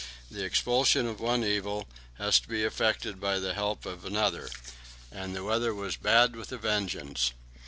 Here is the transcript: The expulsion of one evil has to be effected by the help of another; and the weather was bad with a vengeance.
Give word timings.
The 0.31 0.43
expulsion 0.43 1.05
of 1.05 1.19
one 1.19 1.43
evil 1.43 1.87
has 2.17 2.39
to 2.39 2.47
be 2.47 2.63
effected 2.63 3.19
by 3.21 3.37
the 3.37 3.53
help 3.53 3.85
of 3.85 4.03
another; 4.03 4.49
and 5.11 5.35
the 5.35 5.43
weather 5.43 5.75
was 5.75 5.95
bad 5.95 6.35
with 6.35 6.51
a 6.51 6.57
vengeance. 6.57 7.33